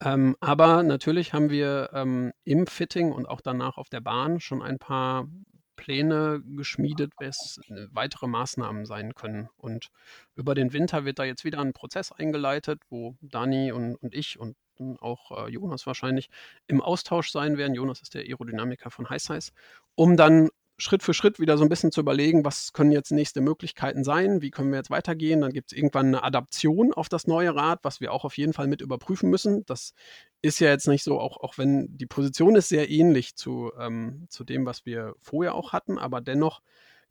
[0.00, 4.62] Ähm, aber natürlich haben wir ähm, im Fitting und auch danach auf der Bahn schon
[4.62, 5.28] ein paar
[5.76, 9.48] Pläne geschmiedet, was äh, weitere Maßnahmen sein können.
[9.56, 9.88] Und
[10.36, 14.38] über den Winter wird da jetzt wieder ein Prozess eingeleitet, wo Dani und, und ich
[14.38, 14.56] und
[15.00, 16.30] auch äh, Jonas wahrscheinlich
[16.66, 17.74] im Austausch sein werden.
[17.74, 19.52] Jonas ist der Aerodynamiker von Size,
[19.94, 23.40] um dann Schritt für Schritt wieder so ein bisschen zu überlegen, was können jetzt nächste
[23.40, 25.40] Möglichkeiten sein, wie können wir jetzt weitergehen.
[25.40, 28.52] Dann gibt es irgendwann eine Adaption auf das neue Rad, was wir auch auf jeden
[28.52, 29.64] Fall mit überprüfen müssen.
[29.66, 29.94] Das
[30.42, 34.26] ist ja jetzt nicht so, auch, auch wenn die Position ist sehr ähnlich zu, ähm,
[34.28, 36.60] zu dem, was wir vorher auch hatten, aber dennoch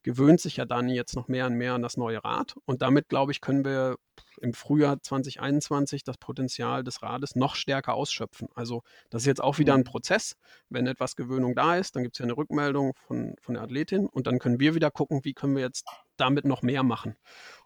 [0.04, 2.56] gewöhnt sich ja Dani jetzt noch mehr und mehr an das neue Rad.
[2.66, 3.96] Und damit, glaube ich, können wir
[4.42, 8.50] im Frühjahr 2021 das Potenzial des Rades noch stärker ausschöpfen.
[8.54, 9.86] Also das ist jetzt auch wieder ein mhm.
[9.86, 10.36] Prozess.
[10.70, 14.08] Wenn etwas Gewöhnung da ist, dann gibt es ja eine Rückmeldung von, von der Athletin
[14.08, 15.86] und dann können wir wieder gucken, wie können wir jetzt
[16.18, 17.16] damit noch mehr machen.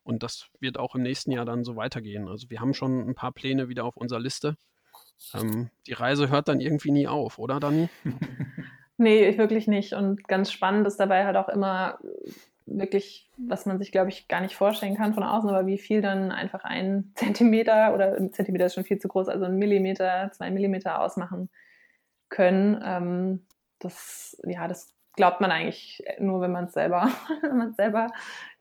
[0.04, 2.28] Und das wird auch im nächsten Jahr dann so weitergehen.
[2.28, 4.56] Also wir haben schon ein paar Pläne wieder auf unserer Liste.
[5.34, 7.90] Ähm, die Reise hört dann irgendwie nie auf, oder Dani?
[8.98, 9.94] Nee, ich wirklich nicht.
[9.94, 12.00] Und ganz spannend ist dabei halt auch immer
[12.66, 16.02] wirklich, was man sich, glaube ich, gar nicht vorstellen kann von außen, aber wie viel
[16.02, 20.32] dann einfach ein Zentimeter oder ein Zentimeter ist schon viel zu groß, also ein Millimeter,
[20.34, 21.50] zwei Millimeter ausmachen
[22.30, 22.82] können.
[22.84, 23.46] Ähm,
[23.80, 27.10] das, ja, das glaubt man eigentlich nur, wenn man es selber,
[27.42, 28.08] wenn man selber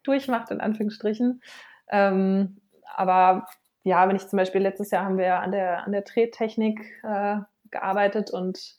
[0.02, 1.42] durchmacht, in Anführungsstrichen.
[1.90, 2.60] Ähm,
[2.94, 3.46] aber
[3.82, 7.36] ja, wenn ich zum Beispiel letztes Jahr haben wir an der, an der Trettechnik äh,
[7.70, 8.78] gearbeitet und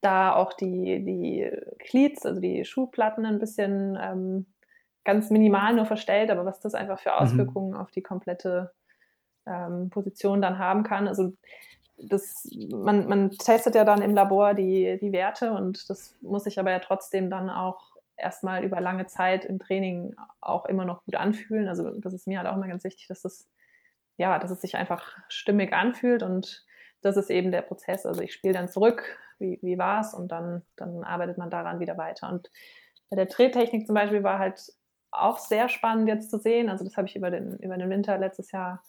[0.00, 4.46] da auch die, die Cleats, also die Schuhplatten ein bisschen ähm,
[5.04, 7.16] ganz minimal nur verstellt, aber was das einfach für mhm.
[7.16, 7.76] Auswirkungen mhm.
[7.76, 8.72] auf die komplette
[9.46, 11.08] ähm, Position dann haben kann.
[11.08, 11.32] Also
[11.96, 16.58] das, man, man testet ja dann im Labor die, die Werte und das muss sich
[16.58, 21.16] aber ja trotzdem dann auch erstmal über lange Zeit im Training auch immer noch gut
[21.16, 21.68] anfühlen.
[21.68, 23.48] Also das ist mir halt auch immer ganz wichtig, dass das,
[24.16, 26.64] ja, dass es sich einfach stimmig anfühlt und
[27.02, 28.06] das ist eben der Prozess.
[28.06, 31.80] Also ich spiele dann zurück, wie, wie war es und dann, dann arbeitet man daran
[31.80, 32.28] wieder weiter.
[32.30, 32.50] Und
[33.08, 34.72] bei der Drehtechnik zum Beispiel war halt
[35.10, 36.68] auch sehr spannend jetzt zu sehen.
[36.68, 38.82] Also das habe ich über den, über den Winter letztes Jahr,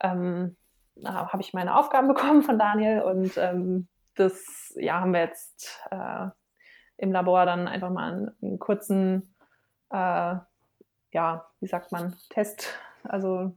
[0.00, 0.56] ähm,
[1.04, 6.28] habe ich meine Aufgaben bekommen von Daniel und ähm, das ja, haben wir jetzt äh,
[6.96, 9.34] im Labor dann einfach mal einen, einen kurzen,
[9.90, 10.36] äh,
[11.12, 13.54] ja, wie sagt man, Test, also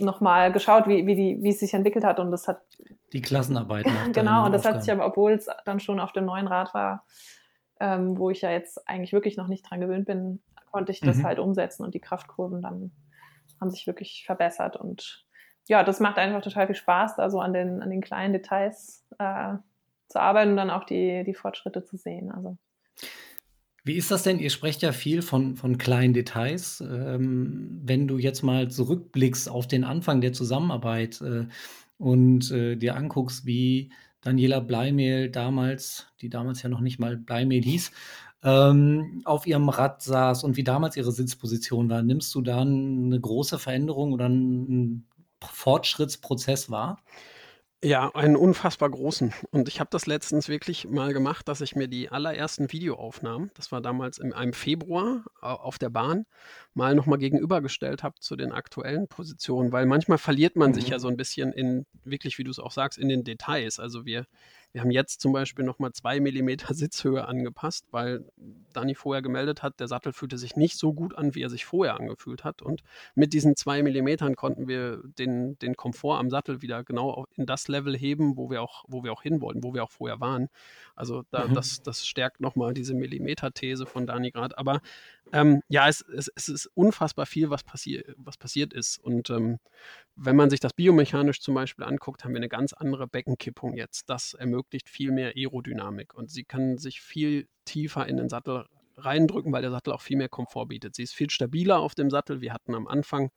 [0.00, 2.62] nochmal geschaut, wie, wie, die, wie es sich entwickelt hat und das hat
[3.12, 3.92] die Klassenarbeiten.
[4.12, 4.76] genau, und das Aufgaben.
[4.76, 7.04] hat sich aber, obwohl es dann schon auf dem neuen Rad war,
[7.80, 11.18] ähm, wo ich ja jetzt eigentlich wirklich noch nicht dran gewöhnt bin, konnte ich das
[11.18, 11.24] mhm.
[11.24, 12.92] halt umsetzen und die Kraftkurven dann
[13.60, 15.24] haben sich wirklich verbessert und
[15.66, 19.06] ja, das macht einfach total viel Spaß, da so an den, an den kleinen Details
[19.18, 19.54] äh,
[20.08, 22.30] zu arbeiten und dann auch die, die Fortschritte zu sehen.
[22.30, 22.58] Also.
[23.86, 24.38] Wie ist das denn?
[24.38, 26.80] Ihr sprecht ja viel von, von kleinen Details.
[26.80, 31.46] Ähm, wenn du jetzt mal zurückblickst auf den Anfang der Zusammenarbeit äh,
[31.98, 33.90] und äh, dir anguckst, wie
[34.22, 37.92] Daniela Bleimehl damals, die damals ja noch nicht mal Bleimehl hieß,
[38.42, 43.20] ähm, auf ihrem Rad saß und wie damals ihre Sitzposition war, nimmst du dann eine
[43.20, 45.06] große Veränderung oder einen
[45.42, 47.02] Fortschrittsprozess wahr?
[47.84, 49.34] Ja, einen unfassbar großen.
[49.50, 53.72] Und ich habe das letztens wirklich mal gemacht, dass ich mir die allerersten Videoaufnahmen, das
[53.72, 56.24] war damals im, im Februar auf der Bahn,
[56.72, 60.74] mal nochmal gegenübergestellt habe zu den aktuellen Positionen, weil manchmal verliert man mhm.
[60.76, 63.78] sich ja so ein bisschen in, wirklich, wie du es auch sagst, in den Details.
[63.78, 64.26] Also wir
[64.74, 68.24] wir haben jetzt zum Beispiel nochmal zwei Millimeter Sitzhöhe angepasst, weil
[68.72, 71.64] Dani vorher gemeldet hat, der Sattel fühlte sich nicht so gut an, wie er sich
[71.64, 72.60] vorher angefühlt hat.
[72.60, 72.82] Und
[73.14, 77.68] mit diesen zwei Millimetern konnten wir den, den Komfort am Sattel wieder genau in das
[77.68, 80.48] Level heben, wo wir auch, wo wir auch hin wollten, wo wir auch vorher waren.
[80.96, 81.54] Also da, mhm.
[81.54, 84.58] das, das stärkt nochmal diese Millimeter-These von Dani gerade.
[84.58, 84.80] Aber
[85.32, 88.98] ähm, ja, es, es, es, ist unfassbar viel, was, passi was passiert ist.
[88.98, 89.60] Und ähm,
[90.16, 94.10] wenn man sich das biomechanisch zum Beispiel anguckt, haben wir eine ganz andere Beckenkippung jetzt.
[94.10, 99.52] Das ermöglicht viel mehr Aerodynamik und sie kann sich viel tiefer in den Sattel reindrücken,
[99.52, 100.94] weil der Sattel auch viel mehr Komfort bietet.
[100.94, 102.40] Sie ist viel stabiler auf dem Sattel.
[102.40, 103.30] Wir hatten am Anfang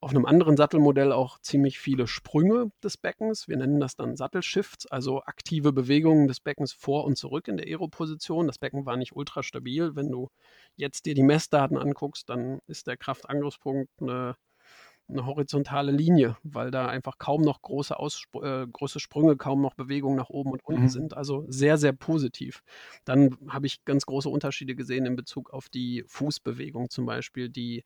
[0.00, 3.48] auf einem anderen Sattelmodell auch ziemlich viele Sprünge des Beckens.
[3.48, 7.66] Wir nennen das dann Sattelshifts, also aktive Bewegungen des Beckens vor und zurück in der
[7.66, 8.46] Aeroposition.
[8.46, 9.96] Das Becken war nicht ultra stabil.
[9.96, 10.28] Wenn du
[10.76, 14.36] jetzt dir die Messdaten anguckst, dann ist der Kraftangriffspunkt eine
[15.08, 19.74] eine horizontale Linie, weil da einfach kaum noch große, Ausspr äh, große Sprünge, kaum noch
[19.74, 20.88] Bewegungen nach oben und unten mhm.
[20.88, 21.16] sind.
[21.16, 22.62] Also sehr, sehr positiv.
[23.04, 27.48] Dann habe ich ganz große Unterschiede gesehen in Bezug auf die Fußbewegung zum Beispiel.
[27.48, 27.84] Die,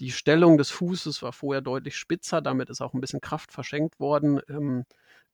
[0.00, 4.00] die Stellung des Fußes war vorher deutlich spitzer, damit ist auch ein bisschen Kraft verschenkt
[4.00, 4.40] worden.
[4.48, 4.84] Ähm,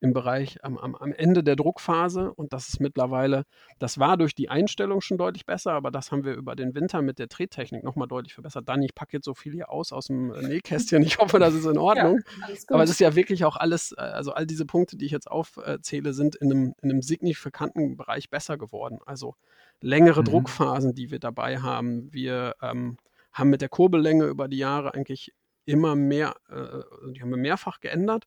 [0.05, 3.45] im Bereich am, am, am Ende der Druckphase und das ist mittlerweile,
[3.79, 7.01] das war durch die Einstellung schon deutlich besser, aber das haben wir über den Winter
[7.01, 8.69] mit der Trettechnik nochmal deutlich verbessert.
[8.69, 11.65] Dann, ich packe jetzt so viel hier aus aus dem Nähkästchen, ich hoffe, das ist
[11.65, 12.21] in Ordnung.
[12.41, 15.13] Ja, aber es ist ja wirklich auch alles, äh, also all diese Punkte, die ich
[15.13, 18.99] jetzt aufzähle, sind in einem, in einem signifikanten Bereich besser geworden.
[19.07, 19.37] Also
[19.81, 20.27] längere mhm.
[20.27, 22.13] Druckphasen, die wir dabei haben.
[22.13, 22.99] Wir ähm,
[23.33, 25.33] haben mit der Kurbellänge über die Jahre eigentlich
[25.67, 28.25] immer mehr, äh, die haben wir mehrfach geändert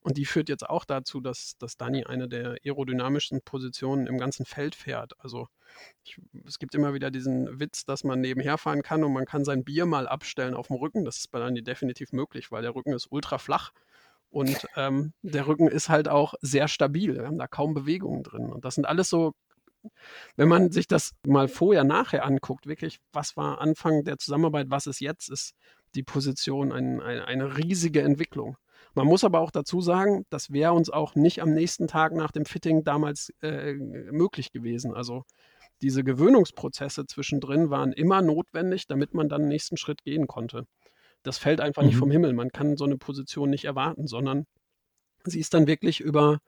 [0.00, 4.44] und die führt jetzt auch dazu, dass, dass Dani eine der aerodynamischsten Positionen im ganzen
[4.44, 5.12] Feld fährt.
[5.18, 5.48] Also
[6.04, 9.44] ich, es gibt immer wieder diesen Witz, dass man nebenher fahren kann und man kann
[9.44, 11.04] sein Bier mal abstellen auf dem Rücken.
[11.04, 13.72] Das ist bei Dani definitiv möglich, weil der Rücken ist ultra flach
[14.30, 17.14] und ähm, der Rücken ist halt auch sehr stabil.
[17.14, 19.34] Wir haben da kaum Bewegungen drin und das sind alles so
[20.36, 24.86] wenn man sich das mal vorher, nachher anguckt, wirklich, was war Anfang der Zusammenarbeit, was
[24.86, 25.54] ist jetzt, ist
[25.94, 28.56] die Position ein, ein, eine riesige Entwicklung.
[28.94, 32.32] Man muss aber auch dazu sagen, das wäre uns auch nicht am nächsten Tag nach
[32.32, 34.94] dem Fitting damals äh, möglich gewesen.
[34.94, 35.24] Also
[35.80, 40.66] diese Gewöhnungsprozesse zwischendrin waren immer notwendig, damit man dann den nächsten Schritt gehen konnte.
[41.22, 41.88] Das fällt einfach mhm.
[41.88, 42.32] nicht vom Himmel.
[42.32, 44.46] Man kann so eine Position nicht erwarten, sondern
[45.24, 46.40] sie ist dann wirklich über,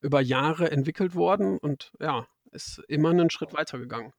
[0.00, 4.12] über Jahre entwickelt worden und ja, ist immer einen Schritt weitergegangen.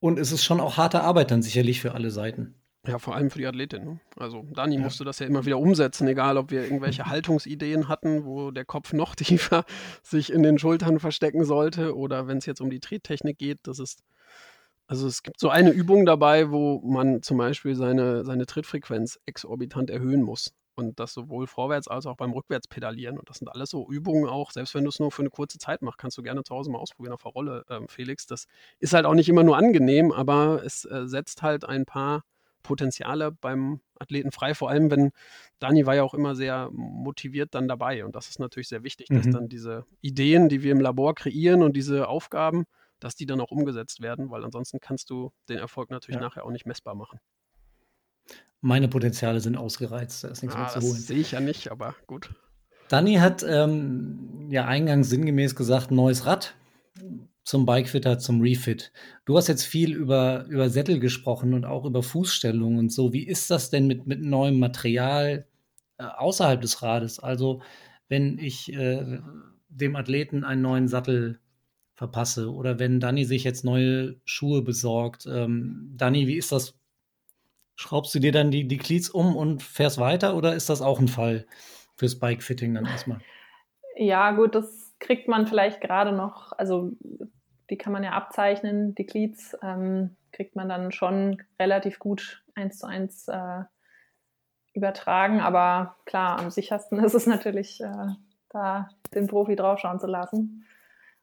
[0.00, 2.61] Und es ist schon auch harte Arbeit dann sicherlich für alle Seiten.
[2.86, 3.84] Ja, vor allem für die Athletin.
[3.84, 4.00] Ne?
[4.16, 4.80] Also Dani ja.
[4.80, 8.92] musste das ja immer wieder umsetzen, egal ob wir irgendwelche Haltungsideen hatten, wo der Kopf
[8.92, 9.64] noch tiefer
[10.02, 13.78] sich in den Schultern verstecken sollte oder wenn es jetzt um die Trettechnik geht, das
[13.78, 14.02] ist
[14.88, 19.88] Also es gibt so eine Übung dabei, wo man zum Beispiel seine, seine Trittfrequenz exorbitant
[19.90, 20.52] erhöhen muss.
[20.74, 23.18] Und das sowohl vorwärts als auch beim Rückwärtspedalieren.
[23.18, 25.58] Und das sind alles so Übungen auch, selbst wenn du es nur für eine kurze
[25.58, 28.26] Zeit machst, kannst du gerne zu Hause mal ausprobieren auf der Rolle, ähm, Felix.
[28.26, 28.46] Das
[28.80, 32.24] ist halt auch nicht immer nur angenehm, aber es äh, setzt halt ein paar
[32.62, 34.54] Potenziale beim Athleten frei.
[34.54, 35.12] Vor allem, wenn
[35.58, 38.04] Dani war ja auch immer sehr motiviert dann dabei.
[38.04, 39.32] Und das ist natürlich sehr wichtig, dass Mhm.
[39.32, 42.64] dann diese Ideen, die wir im Labor kreieren und diese Aufgaben,
[43.00, 46.26] dass die dann auch umgesetzt werden, weil ansonsten kannst du den Erfolg natürlich Ja.
[46.26, 47.18] nachher auch nicht messbar machen.
[48.60, 50.96] Meine Potenziale sind ausgereizt, da ist nichts Ah, mehr zu das holen.
[51.00, 52.30] sehe ich ja nicht, aber gut.
[52.88, 56.54] Dani hat ähm, ja eingangs sinngemäß gesagt, neues Rad
[57.44, 58.92] zum Bikefitter, zum Refit.
[59.24, 63.12] Du hast jetzt viel über, über Sättel gesprochen und auch über Fußstellung und so.
[63.12, 65.46] Wie ist das denn mit, mit neuem Material
[65.98, 67.18] äh, außerhalb des Rades?
[67.18, 67.62] Also,
[68.08, 69.18] wenn ich äh,
[69.68, 71.40] dem Athleten einen neuen Sattel
[71.94, 75.26] verpasse oder wenn Dani sich jetzt neue Schuhe besorgt.
[75.26, 76.78] Ähm, Dani, wie ist das?
[77.76, 80.98] Schraubst du dir dann die, die Cleats um und fährst weiter oder ist das auch
[81.00, 81.46] ein Fall
[81.96, 83.20] fürs Bikefitting dann erstmal?
[83.96, 86.92] Ja, gut, das kriegt man vielleicht gerade noch, also
[87.68, 92.78] die kann man ja abzeichnen, die Cleats ähm, kriegt man dann schon relativ gut eins
[92.78, 93.64] zu eins äh,
[94.72, 98.06] übertragen, aber klar, am sichersten ist es natürlich, äh,
[98.48, 100.66] da den Profi draufschauen zu lassen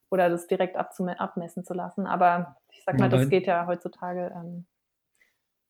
[0.09, 2.07] oder das direkt abmessen zu lassen.
[2.07, 4.65] Aber ich sag mal, das geht ja heutzutage ähm,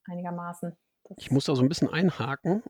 [0.05, 0.75] einigermaßen.
[1.03, 2.63] Das ich muss da so ein bisschen einhaken.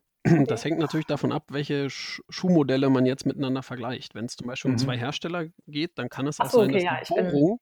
[0.46, 4.14] Das hängt natürlich davon ab, welche Sch Schuhmodelle man jetzt miteinander vergleicht.
[4.14, 4.78] Wenn es zum Beispiel um Mhm.
[4.78, 7.60] zwei Hersteller geht, dann kann es auch so, sein, okay, dass ja, die Bohrung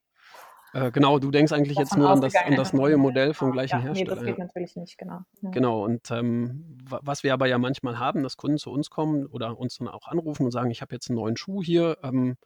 [0.74, 3.78] äh, genau, du denkst eigentlich jetzt nur an das, an das neue Modell vom gleichen
[3.78, 4.10] ja, Hersteller.
[4.16, 4.44] Nee, das geht ja.
[4.44, 5.20] natürlich nicht, genau.
[5.40, 5.50] Ja.
[5.50, 9.26] Genau, und ähm, wa- was wir aber ja manchmal haben, dass Kunden zu uns kommen
[9.26, 12.36] oder uns dann auch anrufen und sagen, ich habe jetzt einen neuen Schuh hier, ähm,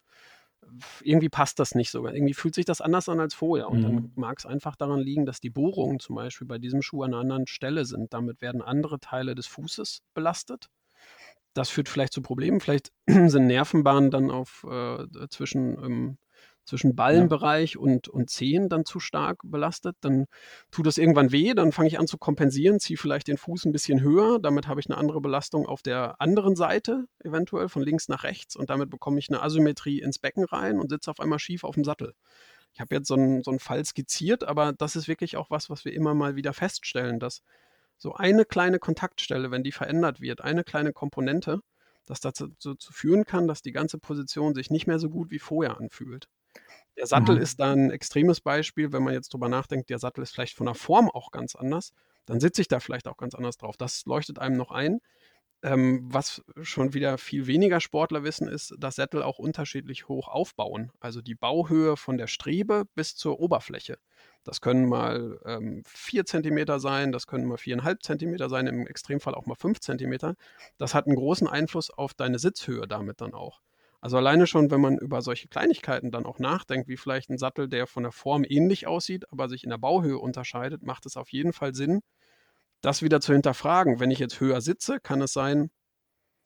[1.03, 2.15] irgendwie passt das nicht sogar.
[2.15, 3.69] Irgendwie fühlt sich das anders an als vorher.
[3.69, 4.13] Und dann Mhm.
[4.17, 7.21] mag es einfach daran liegen, dass die Bohrungen zum Beispiel bei diesem Schuh an einer
[7.23, 8.13] anderen Stelle sind.
[8.15, 10.69] Damit werden andere Teile des Fußes belastet.
[11.55, 12.61] Das führt vielleicht zu Problemen.
[12.61, 16.19] Vielleicht sind Nervenbahnen dann auf äh, zwischen, ähm,
[16.65, 19.97] zwischen Ballenbereich und, und Zehen dann zu stark belastet.
[20.01, 20.27] Dann
[20.71, 23.73] tut das irgendwann weh, dann fange ich an zu kompensieren, ziehe vielleicht den Fuß ein
[23.73, 24.39] bisschen höher.
[24.39, 28.57] Damit habe ich eine andere Belastung auf der anderen Seite, eventuell von links nach rechts.
[28.57, 31.75] Und damit bekomme ich eine Asymmetrie ins Becken rein und sitze auf einmal schief auf
[31.75, 32.15] dem Sattel.
[32.75, 35.69] Ich habe jetzt so einen, so einen Fall skizziert, aber das ist wirklich auch was,
[35.69, 37.43] was wir immer mal wieder feststellen, dass
[37.99, 41.61] so eine kleine Kontaktstelle, wenn die verändert wird, eine kleine Komponente,
[42.07, 45.39] das dazu, dazu führen kann, dass die ganze Position sich nicht mehr so gut wie
[45.39, 46.29] vorher anfühlt.
[46.97, 47.39] Der Sattel Mhm.
[47.39, 50.67] ist da ein extremes Beispiel, wenn man jetzt drüber nachdenkt, der Sattel ist vielleicht von
[50.67, 51.93] der Form auch ganz anders,
[52.27, 53.77] dann sitze ich da vielleicht auch ganz anders drauf.
[53.77, 55.01] Das leuchtet einem noch ein.
[55.65, 60.91] Ähm, was schon wieder viel weniger Sportler wissen, ist, dass Sättel auch unterschiedlich hoch aufbauen.
[61.01, 63.99] Also die Bauhöhe von der Strebe bis zur Oberfläche.
[64.45, 69.35] Das können mal ähm, 4 cm sein, das können mal 4,5 cm sein, im Extremfall
[69.37, 70.37] auch mal 5 cm.
[70.79, 73.61] Das hat einen großen Einfluss auf deine Sitzhöhe damit dann auch.
[74.03, 77.69] Also alleine schon, wenn man über solche Kleinigkeiten dann auch nachdenkt, wie vielleicht ein Sattel,
[77.69, 81.31] der von der Form ähnlich aussieht, aber sich in der Bauhöhe unterscheidet, macht es auf
[81.31, 82.03] jeden Fall Sinn,
[82.83, 84.01] das wieder zu hinterfragen.
[84.01, 85.71] Wenn ich jetzt höher sitze, kann es sein,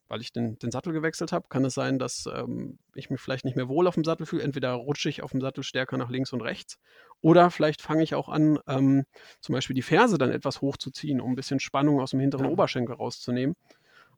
[0.08, 3.44] weil ich den, den Sattel gewechselt habe, kann es sein, dass ähm, ich mich vielleicht
[3.44, 4.42] nicht mehr wohl auf dem Sattel fühle.
[4.44, 6.78] Entweder rutsche ich auf dem Sattel stärker nach links und rechts
[7.22, 9.04] oder vielleicht fange ich auch an, ähm,
[9.40, 12.52] zum Beispiel die Ferse dann etwas hochzuziehen, um ein bisschen Spannung aus dem hinteren Ja.
[12.52, 13.56] Oberschenkel rauszunehmen.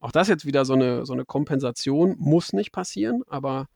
[0.00, 3.66] Auch das jetzt wieder so eine, so eine Kompensation, muss nicht passieren, aber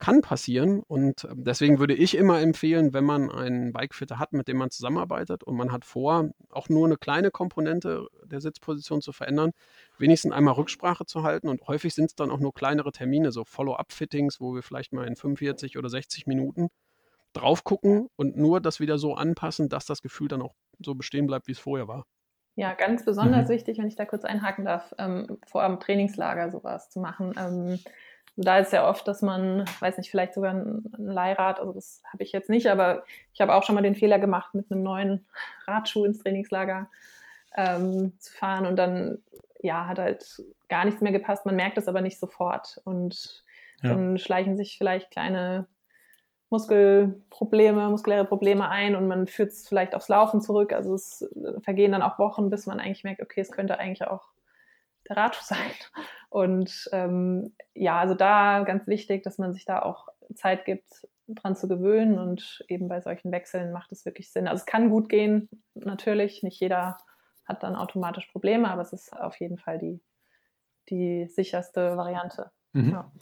[0.00, 0.82] kann passieren.
[0.88, 4.70] Und ähm, deswegen würde ich immer empfehlen, wenn man einen Bikefitter hat, mit dem man
[4.70, 9.52] zusammenarbeitet und man hat vor, auch nur eine kleine Komponente der Sitzposition zu verändern,
[9.98, 11.48] wenigstens einmal Rücksprache zu halten.
[11.48, 15.06] Und häufig sind es dann auch nur kleinere Termine, so Follow-up-Fittings, wo wir vielleicht mal
[15.06, 16.68] in 45 oder 60 Minuten
[17.32, 20.54] drauf gucken und nur das wieder so anpassen, dass das Gefühl dann auch
[20.84, 22.06] so bestehen bleibt, wie es vorher war.
[22.60, 23.52] Ja, ganz besonders Mhm.
[23.52, 27.32] wichtig, wenn ich da kurz einhaken darf, ähm, vor einem Trainingslager sowas zu machen.
[27.38, 27.78] Ähm,
[28.36, 32.22] da ist ja oft, dass man, weiß nicht, vielleicht sogar ein, Leihrad, also das habe
[32.22, 35.26] ich jetzt nicht, aber ich habe auch schon mal den Fehler gemacht, mit einem neuen
[35.66, 36.90] Radschuh ins Trainingslager
[37.56, 39.22] ähm, zu fahren und dann,
[39.62, 41.46] ja, hat halt gar nichts mehr gepasst.
[41.46, 43.42] Man merkt es aber nicht sofort und
[43.82, 43.94] Ja.
[43.94, 45.66] dann schleichen sich vielleicht kleine
[46.50, 50.72] Muskelprobleme, muskuläre Probleme ein und man führt es vielleicht aufs Laufen zurück.
[50.72, 54.06] Also es äh, vergehen dann auch Wochen, bis man eigentlich merkt, okay, es könnte eigentlich
[54.06, 54.28] auch
[55.08, 55.70] der Radschuh sein.
[56.28, 61.56] Und ähm, ja, also da ganz wichtig, dass man sich da auch Zeit gibt, dran
[61.56, 64.48] zu gewöhnen und eben bei solchen Wechseln macht es wirklich Sinn.
[64.48, 66.42] Also es kann gut gehen, natürlich.
[66.42, 66.98] Nicht jeder
[67.44, 70.00] hat dann automatisch Probleme, aber es ist auf jeden Fall die,
[70.88, 72.50] die sicherste Variante.
[72.72, 72.90] Mhm.
[72.90, 73.12] Ja.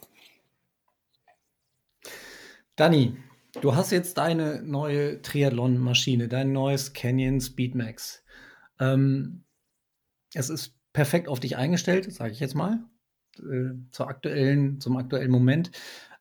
[2.79, 3.17] Dani,
[3.61, 8.23] du hast jetzt deine neue Triathlon-Maschine, dein neues Canyon Speedmax.
[8.79, 9.43] Ähm,
[10.33, 12.79] es ist perfekt auf dich eingestellt, sage ich jetzt mal,
[13.41, 15.73] äh, zur aktuellen, zum aktuellen Moment.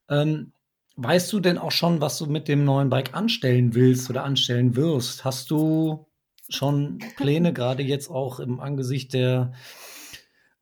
[0.10, 0.52] Ähm,
[0.96, 4.76] weißt du denn auch schon, was du mit dem neuen Bike anstellen willst oder anstellen
[4.76, 5.26] wirst?
[5.26, 6.08] Hast du
[6.50, 9.54] schon Pläne, gerade jetzt auch im Angesicht der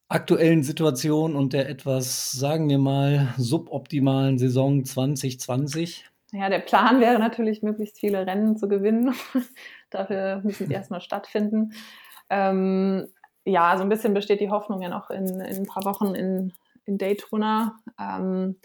[0.08, 6.06] aktuellen Situation und der etwas, sagen wir mal, suboptimalen Saison 2020?
[6.32, 9.14] Ja, der Plan wäre natürlich, möglichst viele Rennen zu gewinnen.
[9.90, 11.74] Dafür müssen die erstmal stattfinden.
[12.30, 13.08] Ähm,
[13.46, 16.54] ja, so ein bisschen besteht die Hoffnung ja noch in, in ein paar Wochen in,
[16.86, 17.78] in Daytona.
[18.00, 18.58] Ähm,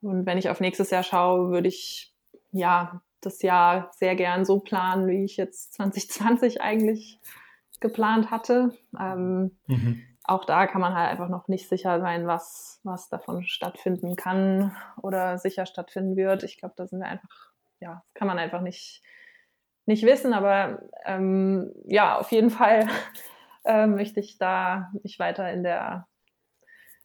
[0.00, 2.14] und wenn ich auf nächstes Jahr schaue, würde ich
[2.52, 7.20] ja das Jahr sehr gern so planen, wie ich jetzt 2020 eigentlich
[7.80, 8.76] geplant hatte.
[8.98, 10.02] Ähm, mhm.
[10.28, 14.76] Auch da kann man halt einfach noch nicht sicher sein, was, was davon stattfinden kann
[15.00, 16.42] oder sicher stattfinden wird.
[16.42, 19.02] Ich glaube, da sind wir einfach, ja, kann man einfach nicht,
[19.86, 20.34] nicht wissen.
[20.34, 22.86] Aber ähm, ja, auf jeden Fall
[23.64, 26.06] äh, möchte ich da mich weiter in der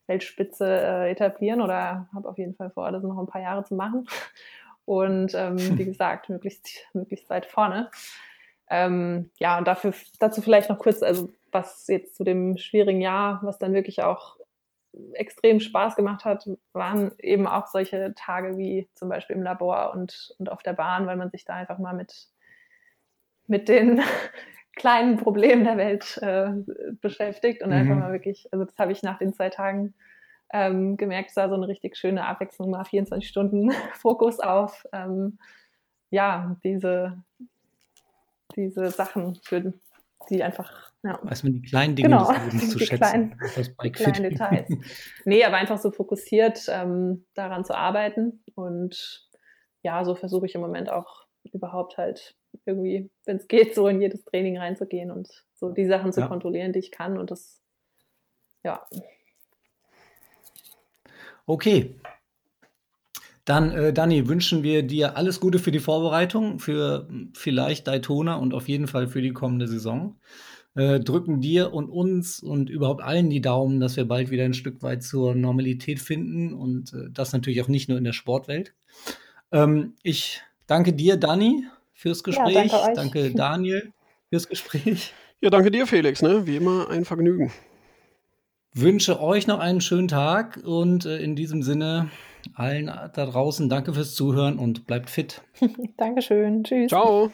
[0.08, 3.76] Weltspitze äh, etablieren oder habe auf jeden Fall vor, das noch ein paar Jahre zu
[3.76, 4.06] machen.
[4.84, 7.90] Und ähm, wie gesagt, möglichst, möglichst weit vorne.
[8.70, 13.40] Ähm, ja, und dafür, dazu vielleicht noch kurz, also was jetzt zu dem schwierigen Jahr,
[13.44, 14.38] was dann wirklich auch
[15.14, 20.36] extrem Spaß gemacht hat, waren eben auch solche Tage wie zum Beispiel im Labor und,
[20.38, 22.28] und auf der Bahn, weil man sich da einfach mal mit,
[23.48, 24.02] mit den
[24.76, 26.52] kleinen Problemen der Welt äh,
[27.02, 27.76] beschäftigt und mhm.
[27.76, 29.94] einfach mal wirklich, also das habe ich nach den zwei Tagen
[30.52, 35.40] ähm, gemerkt, es war so eine richtig schöne Abwechslung, mal 24 Stunden Fokus auf ähm,
[36.12, 37.24] ja, diese,
[38.56, 39.74] diese Sachen, für
[40.26, 41.20] die einfach ja.
[41.22, 42.98] Weiß man die kleinen Dinge genau, des Lebens zu schätzen.
[42.98, 44.70] Kleinen, das die kleinen Details.
[45.26, 48.44] nee, aber einfach so fokussiert ähm, daran zu arbeiten.
[48.56, 49.28] Und
[49.82, 54.02] ja, so versuche ich im Moment auch überhaupt halt irgendwie, wenn es geht, so in
[54.02, 56.28] jedes Training reinzugehen und so die Sachen zu ja.
[56.28, 57.18] kontrollieren, die ich kann.
[57.18, 57.62] Und das,
[58.64, 58.88] ja.
[61.46, 62.00] Okay.
[63.46, 68.54] Dann, äh, Dani, wünschen wir dir alles Gute für die Vorbereitung, für vielleicht Daytona und
[68.54, 70.18] auf jeden Fall für die kommende Saison.
[70.76, 74.56] Äh, drücken dir und uns und überhaupt allen die Daumen, dass wir bald wieder ein
[74.56, 78.74] Stück weit zur Normalität finden und äh, das natürlich auch nicht nur in der Sportwelt.
[79.52, 82.72] Ähm, ich danke dir, Dani, fürs Gespräch.
[82.72, 83.94] Ja, danke, danke, Daniel,
[84.30, 85.14] fürs Gespräch.
[85.42, 86.22] Ja, danke dir, Felix.
[86.22, 86.48] Ne?
[86.48, 87.52] Wie immer ein Vergnügen.
[88.74, 92.10] Wünsche euch noch einen schönen Tag und äh, in diesem Sinne
[92.56, 95.42] allen da draußen danke fürs Zuhören und bleibt fit.
[95.98, 96.64] Dankeschön.
[96.64, 96.90] Tschüss.
[96.90, 97.32] Ciao.